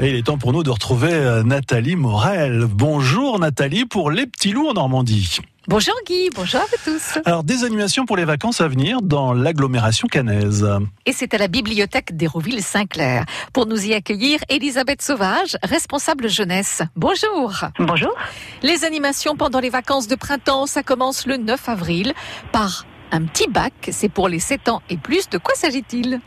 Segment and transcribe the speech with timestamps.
[0.00, 2.66] Et il est temps pour nous de retrouver euh, Nathalie Morel.
[2.68, 5.38] Bonjour Nathalie pour Les Petits Loups en Normandie.
[5.68, 7.18] Bonjour Guy, bonjour à vous tous.
[7.24, 10.68] Alors, des animations pour les vacances à venir dans l'agglomération cannaise.
[11.06, 13.24] Et c'est à la bibliothèque d'Hérouville-Saint-Clair.
[13.52, 16.82] Pour nous y accueillir, Elisabeth Sauvage, responsable jeunesse.
[16.96, 17.54] Bonjour.
[17.78, 18.14] Bonjour.
[18.62, 22.14] Les animations pendant les vacances de printemps, ça commence le 9 avril
[22.50, 23.72] par un petit bac.
[23.92, 25.30] C'est pour les 7 ans et plus.
[25.30, 26.20] De quoi s'agit-il?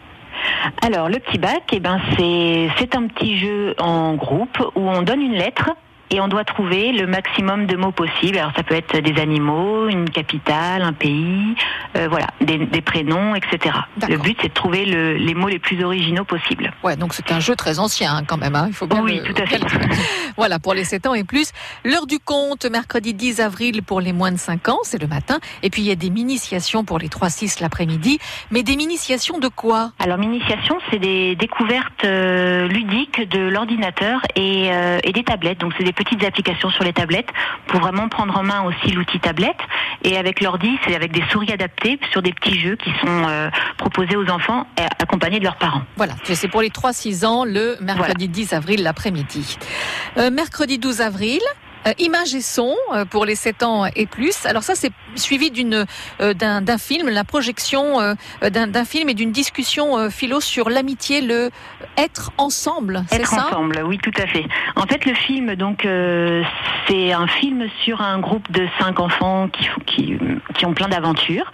[0.81, 5.01] Alors, le petit bac, eh ben, c'est, c'est un petit jeu en groupe où on
[5.01, 5.71] donne une lettre
[6.09, 8.37] et on doit trouver le maximum de mots possibles.
[8.37, 11.55] Alors ça peut être des animaux, une capitale, un pays,
[11.95, 13.75] euh, voilà, des, des, prénoms, etc.
[14.07, 16.73] Le but c'est de trouver le, les mots les plus originaux possibles.
[16.83, 18.55] Ouais, donc c'est un jeu très ancien hein, quand même.
[18.55, 18.65] Hein.
[18.69, 19.33] Il faut bien oui, le...
[19.33, 19.59] tout à fait.
[20.37, 21.51] voilà, pour les 7 ans et plus.
[21.83, 25.39] L'heure du compte, mercredi 10 avril pour les moins de 5 ans, c'est le matin.
[25.63, 28.19] Et puis il y a des miniciations pour les 3-6 l'après-midi.
[28.51, 29.91] Mais des miniciations de quoi?
[29.99, 35.59] Alors miniciation, c'est des découvertes euh, ludiques de l'ordinateur et, euh, et des tablettes.
[35.59, 37.29] Donc c'est des petites applications sur les tablettes
[37.67, 39.59] pour vraiment prendre en main aussi l'outil tablette.
[40.03, 43.49] Et avec l'ordi, c'est avec des souris adaptées sur des petits jeux qui sont euh,
[43.77, 44.67] proposés aux enfants
[44.99, 45.81] accompagnés de leurs parents.
[45.95, 48.33] Voilà, c'est pour les 3-6 ans le mercredi voilà.
[48.33, 49.57] 10 avril l'après-midi.
[50.17, 51.41] Euh, mercredi 12 avril,
[51.85, 54.45] euh, images et son euh, pour les 7 ans et plus.
[54.45, 55.85] Alors ça, c'est suivi d'une
[56.21, 58.13] euh, d'un film, la projection euh,
[58.49, 61.49] d'un film et d'une discussion euh, philo sur l'amitié, le
[61.97, 63.03] être ensemble.
[63.11, 63.47] Être ça?
[63.47, 64.45] ensemble, oui, tout à fait.
[64.75, 66.43] En fait, le film, donc, euh,
[66.87, 70.17] c'est un film sur un groupe de cinq enfants qui, qui,
[70.55, 71.51] qui ont plein d'aventures.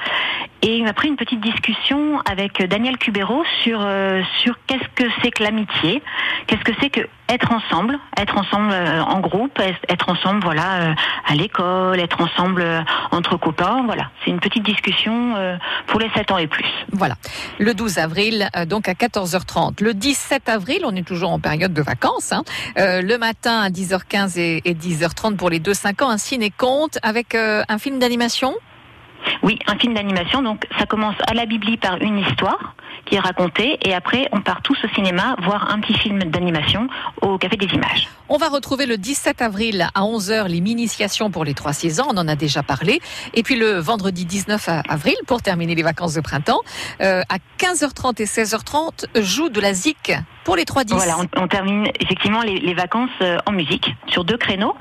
[0.66, 5.44] Et après une petite discussion avec Daniel Cubero sur euh, sur qu'est-ce que c'est que
[5.44, 6.02] l'amitié,
[6.48, 10.94] qu'est-ce que c'est que être ensemble, être ensemble euh, en groupe, être ensemble voilà euh,
[11.26, 14.10] à l'école, être ensemble euh, entre copains, voilà.
[14.24, 16.66] C'est une petite discussion euh, pour les 7 ans et plus.
[16.92, 17.16] Voilà.
[17.60, 19.84] Le 12 avril, euh, donc à 14h30.
[19.84, 22.32] Le 17 avril, on est toujours en période de vacances.
[22.32, 22.44] Hein.
[22.76, 27.78] Le matin à 10h15 et, et 10h30 pour les 2-5 ans, un ciné-conte avec un
[27.78, 28.54] film d'animation?
[29.42, 30.42] Oui, un film d'animation.
[30.42, 32.76] Donc, ça commence à la Bibli par une histoire
[33.06, 36.88] qui est racontée, et après, on part tous au cinéma voir un petit film d'animation
[37.22, 38.08] au Café des Images.
[38.36, 42.18] On va retrouver le 17 avril à 11h les initiations pour les 3-6 ans, on
[42.18, 43.00] en a déjà parlé.
[43.36, 46.62] Et puis le vendredi 19 avril, pour terminer les vacances de printemps,
[47.02, 50.14] euh, à 15h30 et 16h30, joue de la ZIC
[50.44, 50.96] pour les 3-10.
[50.96, 54.76] Voilà, on, on, termine effectivement les, les vacances euh, en musique sur deux créneaux,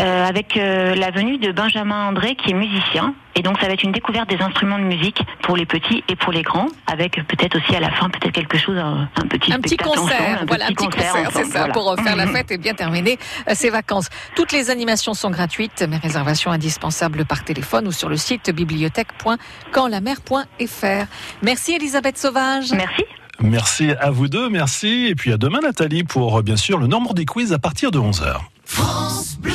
[0.00, 3.14] euh, avec euh, la venue de Benjamin André qui est musicien.
[3.34, 6.16] Et donc ça va être une découverte des instruments de musique pour les petits et
[6.16, 9.52] pour les grands, avec peut-être aussi à la fin peut-être quelque chose, un, un petit
[9.52, 11.74] un petit concert, ensemble, un voilà, petit un petit concert, concert c'est ça, voilà.
[11.74, 14.08] pour faire la fête et bien terminer euh, ces vacances.
[14.34, 21.06] Toutes les animations sont gratuites, mais réservations indispensables par téléphone ou sur le site bibliothèque.canlamer.fr.
[21.42, 22.72] Merci Elisabeth Sauvage.
[22.72, 23.04] Merci.
[23.40, 25.06] Merci à vous deux, merci.
[25.06, 28.36] Et puis à demain Nathalie pour bien sûr le Normandie Quiz à partir de 11h.
[28.64, 29.52] France Bleu